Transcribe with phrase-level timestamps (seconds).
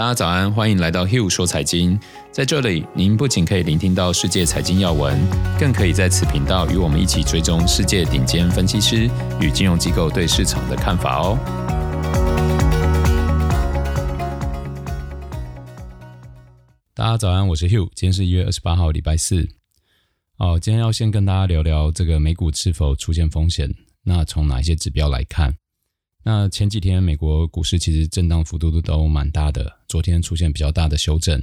[0.00, 2.00] 大家早安，欢迎来到 Hugh 说财经。
[2.32, 5.20] 在这里，您不仅可以聆听到世界财经要闻，
[5.58, 9.10] 更可以在此频道与我们一起追踪世界顶尖分析师
[9.42, 11.38] 与金融机构对市场的看法哦。
[16.94, 19.50] 大家早安，我是 Hugh，今天是一月二十八号，礼拜四。
[20.38, 23.68] 哦，今天要先跟大家聊聊这个美股是否出现风险。
[24.04, 25.56] 那从哪一些指标来看？
[26.22, 31.42] 那前几天美国股市其实震荡幅度都蛮大的，昨天出现比较大的修正。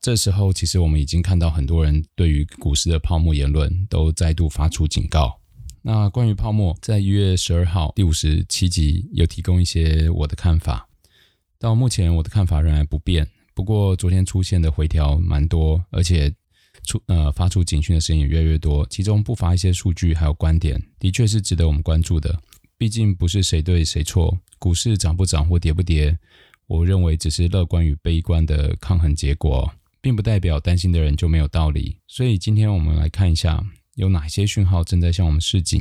[0.00, 5.38] 这时候其实我们已经看到很多人对于股市的泡沫言论都再度发出警告。
[5.82, 10.88] 那关于泡沫，在一月十二号第五十七集有提供一些我的看法。
[11.58, 16.34] 到目前我的看法仍然不变，不过昨天出现的回调蛮多，而且
[16.84, 22.40] 出呃发出警讯的声音也越来越多，其中不乏一些数据还有观点，的确是值得我们关注的。
[22.80, 26.18] 毕竟不是谁对谁错，股市涨不涨或跌不跌，
[26.66, 29.70] 我认为只是乐观与悲观的抗衡结果，
[30.00, 31.98] 并不代表担心的人就没有道理。
[32.06, 33.62] 所以今天我们来看一下，
[33.96, 35.78] 有哪些讯号正在向我们示警，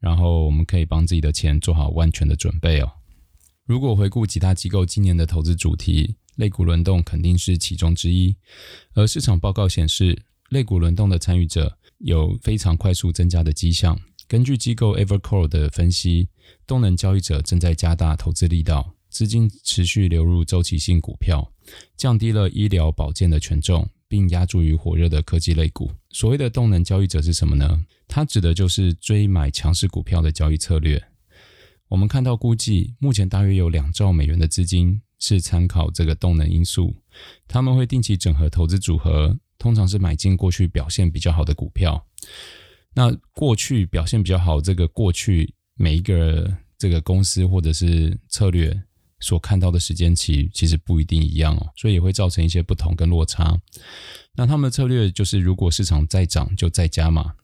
[0.00, 2.92] 然后我们可以帮自己的钱做好万全的准备哦。
[3.64, 8.36] 如果回顾几大机构今年的投资主题，类股轮动肯定是其中之一，
[8.92, 13.98] 而市场报告显示，类股轮动的参与者有非常快速增加的迹象。
[14.32, 16.30] 根据机构 Evercore 的分析，
[16.66, 21.52] 动能交易者正在加大投资力道，资金持续流入周期性股票，
[21.98, 25.92] 降低了医疗保健的权重，并押注于火热的科技类股。
[26.12, 27.84] 所谓的动能交易者是什么呢？
[28.08, 31.04] 它指的就是追买强势股票的交易策略。
[31.88, 36.96] 我们看到估计，目前大约有两兆美元的资金是参考这个动能因素，
[37.46, 42.06] 他们会定期整合投资组合，通常是买进过去表现比较好的股票。
[42.94, 48.82] 那过去表现比较好，这个过去每一个这个公司或者是策略
[49.20, 53.58] 所看到的时间期，其实不一定一样哦，所以也会造成一些不同跟落差。
[54.34, 57.34] 那他们的策略就是，如果市场再涨，就再加码，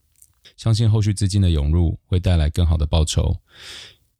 [0.56, 3.36] 相信后续资金的涌入会带来更好的报酬。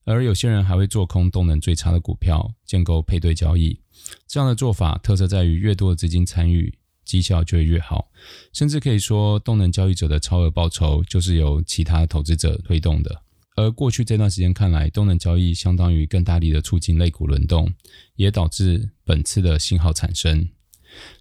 [0.05, 3.78] 而有些人还会做空动能最差的股票，建构配对交易。
[4.27, 6.78] 这样的做法特色在于，越多的资金参与，
[7.09, 8.11] 绩效就会越好，
[8.53, 13.23] 甚至可以说，动能交易者的超额报酬就是由其他投资者推动的。
[13.57, 17.73] 而过去这段时间看来，动能交易相当于更大力的促进类股轮动，
[18.17, 20.47] 也导致本次的信号产生。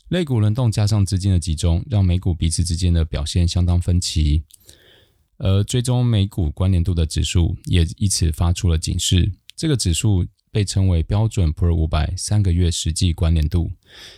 [0.09, 4.43] 类股轮动加上资金的集中，让美股彼此之间的表现相当分歧。
[5.37, 10.25] 而追踪美股关联度的指数也因此发出了警示，这个指数。
[10.57, 13.71] 被称为标准普尔五百三个月实际关联度，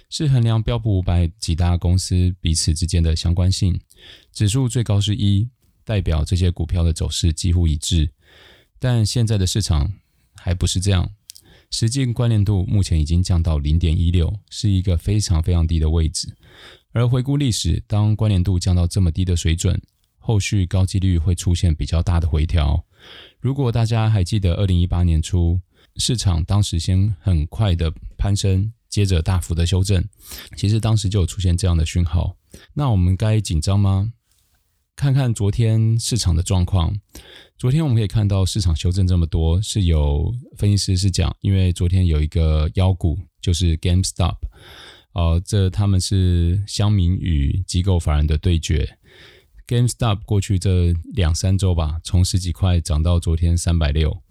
[0.09, 3.77] 是衡量标普五百几大公司彼此之间的相关性。
[4.31, 5.49] 指数最高是一，
[5.83, 8.09] 代表这些股票的走势几乎一致。
[8.79, 9.91] 但现在的市场
[10.33, 11.11] 还不是这样，
[11.71, 16.33] 实际关联度目前已经降到零点一六，是一个非常非常低的位置。
[16.93, 19.77] 而回顾历史，当关联度降到这么低的水准，
[20.17, 22.85] 后续高几率会出现比较大的回调。
[23.41, 25.59] 如果大家还记得二零一八年初，
[25.99, 30.03] 市场当时先很快的攀升，接着大幅的修正，
[30.55, 32.37] 其实当时就有出现这样的讯号。
[32.73, 34.13] 那我们该紧张吗？
[34.95, 36.93] 看看昨天市场的状况。
[37.57, 44.37] 昨天我们可以看到市场修正这么多，是有分析师是讲，因为昨天有一个妖股，就是 GameStop，
[45.13, 48.97] 呃，这他们是乡民与机构法人的对决。
[49.67, 54.21] GameStop 过去这两三周吧，从十几块涨到昨天三百六。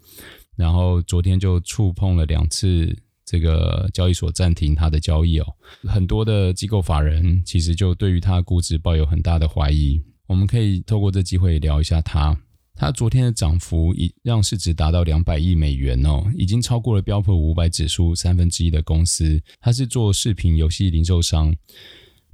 [0.59, 2.93] 然后昨天就触碰了两次
[3.25, 5.45] 这个交易所暂停它的交易哦，
[5.87, 10.03] 很多的机构法人其实就对于它的估值抱有很大的怀疑。
[10.27, 12.37] 我们可以透过这机会聊一下它。
[12.75, 19.41] 它昨天的涨幅已让市值达到两百亿美元哦，已经超过了标普五百指数三分之一的公司。
[19.61, 21.55] 它是做视频游戏零售商。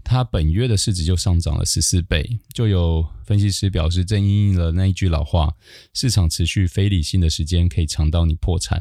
[0.06, 5.52] 它本月的市值就上涨了十四倍，就有分析师表示，正应了那一句老话：
[5.94, 8.80] 市场持续非理性的时间可以长到你破产。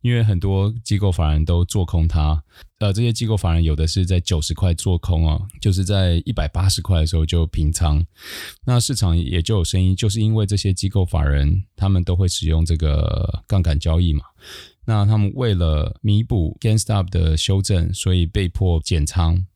[0.00, 2.42] 因为很多机构法人都做空它，
[2.78, 8.04] 呃，这些机构法人有的是在九十块做空哦，就是在一百八十块的时候就平仓。
[8.66, 14.24] 那市场也就有声音，就是因为这些机构法人他们都会使用这个杠杆交易嘛，
[14.84, 19.46] 那他们为了弥补 GameStop 的修正，所以被迫减仓。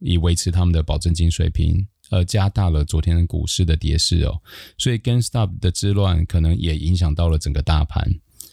[0.00, 4.40] 以维持他们的保证金水平，而加大了昨天股市的跌势哦。
[4.78, 8.08] 所以 GameStop 的之乱可能也影响到了整个大盘。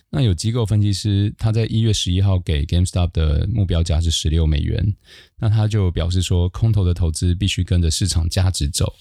[0.09, 4.95] 那有机构分析师他在一月十一号给 GameStop 的目标价是十六美元，
[5.39, 8.93] 那他就表示说，空头的投资必须跟着市场价值走。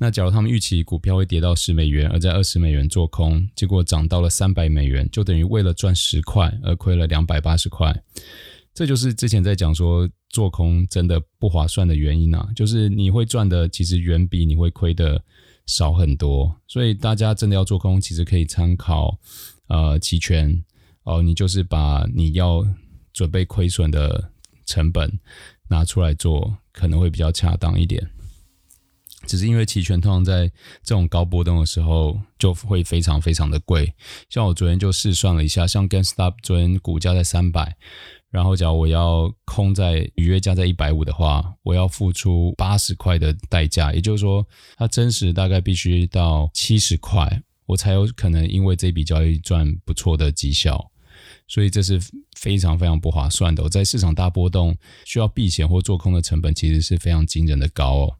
[0.00, 7.92] 那假如他们预期股票会跌到十美元，而在二十美元做空，结果涨到了三百美元，就等于为了赚十块而亏了两百八十块。
[8.78, 15.20] 这就是之前在讲说做空真的不划算的原因啊，就是你会赚的其实远比你会亏的
[15.66, 19.18] 少很多，所以大家真的要做空，其实可以参考
[19.66, 20.64] 呃期权
[21.02, 22.64] 哦，你就是把你要
[23.12, 24.30] 准备亏损的
[24.64, 25.10] 成本
[25.68, 28.08] 拿出来做，可能会比较恰当一点。
[29.26, 30.46] 只是因为期权通常在
[30.84, 33.92] 这种高波动的时候就会非常非常的贵，
[34.30, 37.76] 像我昨天就试算了一下，像 GameStop 昨天股价在三百，
[38.30, 44.46] 然后假如我要空在预约价在一百五的话，我要付出八十块的代价，也就是说
[44.76, 50.90] 它真实大概必须到七十块，我才有可能因为这笔交易赚不错的绩效，
[51.46, 51.98] 所以这是
[52.36, 53.62] 非常非常不划算的。
[53.62, 54.76] 我在市场大波动
[55.06, 58.14] 需要避险或做空的成本其实是非常惊人的高哦。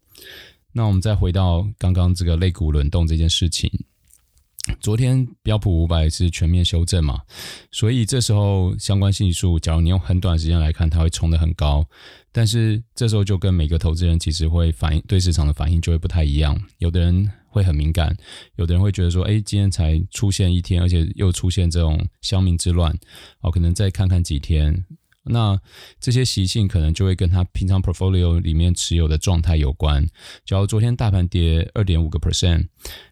[0.72, 3.70] 那我们再回到刚刚这个类股轮动这件事情，
[4.80, 7.22] 昨天标普五百是全面修正嘛，
[7.72, 11.86] 所以这时候相关系数，假如你用很短时间来看，它会冲得很高，
[12.32, 18.14] 但是这时候就跟每个投资人其实会反应对市场的反应就会不太一样，有的人会很敏感，
[18.56, 22.94] 有的人会觉得说，哎，今天才出现一天，而且又出现这种乡民之乱，
[23.40, 24.84] 哦，可能再看看几天。
[25.30, 25.60] 那
[26.00, 30.06] 这些习性可能就会跟他平常 portfolio 里面持有的状态有关。
[30.46, 32.68] 假如昨天大盘跌二点五个 percent，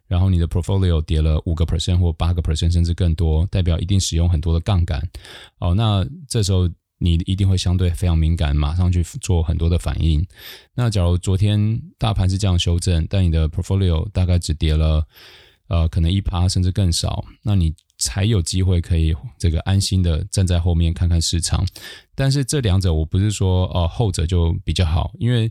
[0.07, 5.03] 然后你的 portfolio 跌了五个 percent 或八个 percent 甚至更多，代表一定使用很多的杠杆。
[5.59, 6.69] 哦，那这时候
[6.99, 10.27] 你一定会相对非常敏感，马上去做很多的反应。
[10.75, 15.07] 那假如昨天大盘是这样修正，但你的 portfolio 大概只跌了
[15.69, 17.75] 呃可能一趴甚至更少，那你。
[17.99, 21.65] 才有机会可以这个安心的站在后面看看市场，
[22.15, 25.51] 但是这两者我不是说哦后者就比较好，因为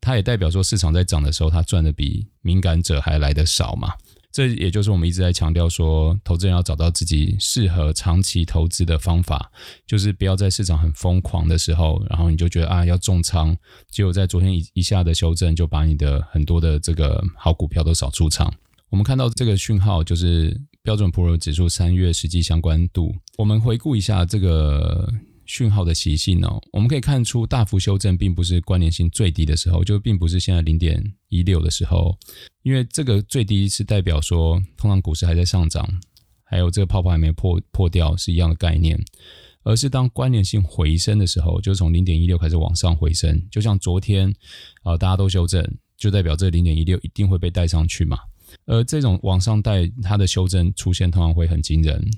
[0.00, 3.92] 它也代表说市场在涨的时候，它赚的比敏感者还来得少嘛。
[4.32, 9.50] 这也就是我们一直在强调说，投资人要找到自己适合长期投资的方法，
[9.86, 13.56] 就是不要在市场很疯狂的时候，然后你就觉得啊要重仓，
[13.90, 18.52] 结果在昨天一一下的修正，就把你的很多的这个好股票都扫出场。
[18.88, 20.60] 我们看到这个讯号就是。
[20.82, 25.12] 标准普尔指数三月实际相关度，我们回顾一下这个
[25.50, 26.62] 讯号的习性哦。
[26.72, 32.16] 我们可以看出，大幅修正并不是关联性最低的时候，就并不是现在零点一六的时候，
[32.62, 35.84] 因为这个最低是代表说，通常股市还在上涨，
[36.44, 38.96] 还有这个泡泡还没破破掉是一样的概念，
[39.64, 44.32] 而是当关联性回升的时候，就从零点一六开始往上回升，就像昨天
[44.84, 45.68] 啊，大家都修正，
[45.98, 48.16] 就代表这零点一六一定会被带上去嘛。
[48.66, 52.08] 而这种往上带，它的修正出现通常会很惊人。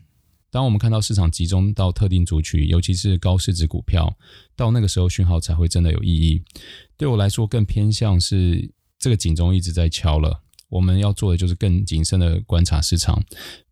[0.52, 4.16] 当我们看到市场集中到特定族群，尤其是高市值股票，
[4.54, 6.42] 到那个时候讯号才会真的有意义。
[6.96, 10.42] 对我来说，更偏向是这个警钟一直在敲了。
[10.68, 13.22] 我们要做的就是更谨慎的观察市场，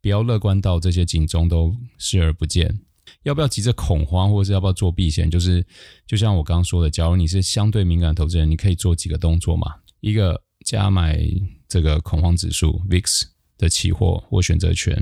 [0.01, 2.81] 不要乐观到这些警钟都视而不见。
[3.25, 5.31] 要不要急着恐慌，或者是要不要做避险？
[5.31, 5.65] 就是
[6.07, 9.75] 就像我刚刚说的，假如你是相对敏感投资人，你可以做几个动作嘛。
[10.01, 11.21] 一个加买。
[11.71, 13.23] 这个恐慌指数 VIX
[13.57, 15.01] 的期货或选择权，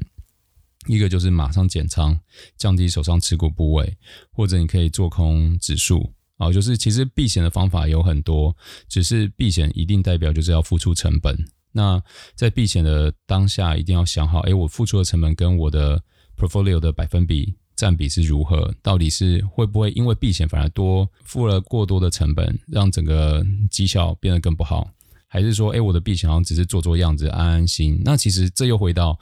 [0.89, 2.19] 一个就是马上减仓，
[2.57, 3.97] 降低手上持股部位，
[4.33, 8.57] 或者你可以做空指数啊，就是其实避险的方法有很多，
[8.89, 11.39] 只是避险一定代表就是要付出成本。
[11.71, 12.03] 那
[12.35, 16.03] 在避险的当下，一定要想好，哎，我付出的成本跟我的
[16.37, 18.75] portfolio 的百分比占比是如何？
[18.83, 24.91] 到底是会不会因为避险反而多付了过多的成本，让整个绩效变得更不好？
[25.29, 28.01] 还是说，哎，我的避险好像只是做做样子，安安心。
[28.03, 29.17] 那其实这又回到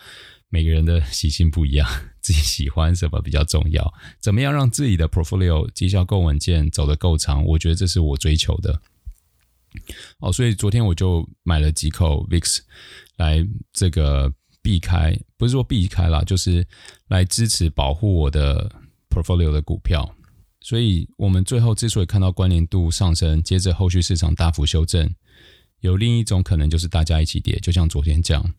[0.48, 1.88] 每个人的习性不一样，
[2.22, 3.92] 自己喜欢什么比较重要。
[4.20, 7.44] 怎么样让自己的 portfolio 绩效够稳健，走得够长？
[7.44, 8.80] 我觉得这是我追求的。
[10.20, 12.58] 哦，所以昨天我就买了几口 VIX
[13.16, 16.66] 来这个避开，不是说避开啦，就是
[17.08, 18.70] 来支持保护我的
[19.10, 20.16] portfolio 的股票。
[20.60, 25.14] 所以我们最后之所以看到关联度上升，接着后续市场大幅修正。
[25.80, 28.54] 有另一种可能，就是大家一起跌，就像昨天这样。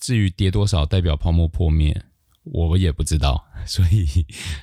[0.00, 2.02] 至于跌多少代表泡沫破灭，
[2.44, 3.44] 我也不知道。
[3.66, 4.06] 所以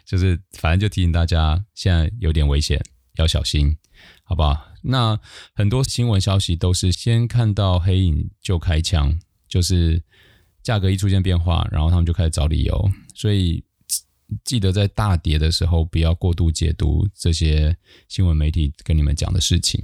[0.05, 2.83] 就是反正就提醒大家，现在有点危险，
[3.17, 3.77] 要小心，
[4.23, 4.59] 好不好？
[4.81, 5.19] 那
[5.53, 10.01] 很多新闻消息都是先看到黑影就开枪，就是
[10.63, 12.91] 价格一出现变化，然后他们就开始找理由。
[13.13, 13.63] 所以
[14.43, 17.77] 记得在大跌的时候，不要过度解读这些
[18.07, 19.79] 新闻媒体跟你们讲的事情。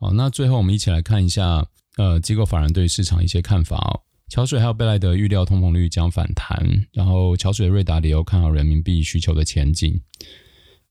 [0.00, 1.64] 好，那最后我们一起来看一下，
[1.96, 4.02] 呃，机构法人对市场一些看法哦。
[4.28, 10.00] 桥水还有贝莱德预料通膨率将反弹，然后桥水瑞达理由看好人民币需求的前景。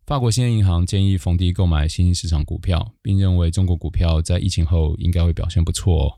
[0.06, 6.13] 法国兴业银行建议逢低购买新兴市场股票，并认为中国股票在疫情后应该会表现不错哦。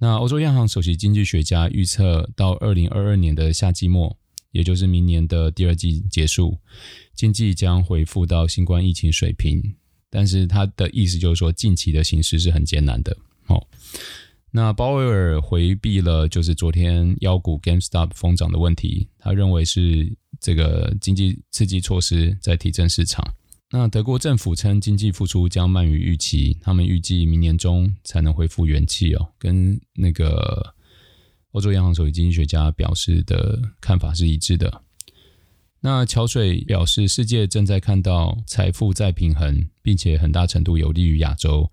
[0.00, 4.18] 那欧洲央行首席经济学家预测，到二零二二年的夏季末，
[4.50, 6.58] 也就是明年的第二季结束，
[7.14, 9.76] 经济将恢复到新冠疫情水平。
[10.10, 13.16] 但是他的意思就是说，近期的形势是很艰难的。
[13.46, 13.66] 哦，
[14.56, 23.34] 那鲍威尔回避了就是昨天妖股 GameStop 疯涨的问题，他认为是这个经济刺激措施在提振市场。
[23.72, 30.72] 那德国政府称经济复苏将慢于预期，他们预计明年中才能恢复元气哦，跟那个
[31.50, 34.82] 欧洲央行首席经济学家表示的看法是一致的。
[35.80, 41.68] 那桥水表示，世界正在看到财富再平衡，并且很大程度有利于亚洲。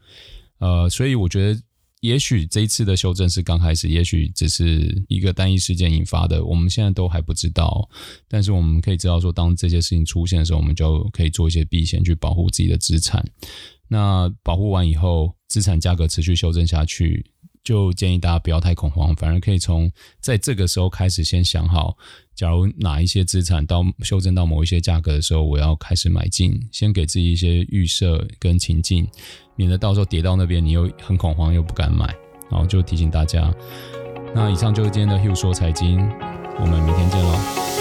[0.58, 1.62] 呃，所以我觉得。
[2.02, 7.88] 也许这一次的修正是刚开始，也许只是一个单一事件引发的，我们现在都还不知道。
[8.28, 13.24] 但是我们可以知道说，当这些事情出现的时候，我们就可以做一些避险，去保护自己的资产。
[13.88, 17.24] 那保护完以后，资产价格持续修正下去，
[17.64, 21.96] 就建议大家不要太恐慌，反而可以从在这个时候开始先想好，
[22.36, 29.08] 假如哪一些资产到修正到某一些价格的时候，我要开始买进，先给自己一些预设跟情境。
[29.56, 32.08] 免得到时候跌到那边，你又很恐慌，又不敢买，
[32.50, 33.54] 然后就提醒大家。
[34.34, 36.00] 那以上就是今天的 Hugh 说财经，
[36.60, 37.81] 我们明天见喽。